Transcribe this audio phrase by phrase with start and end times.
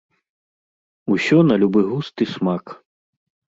[1.17, 2.77] Усё на любы густ і смак.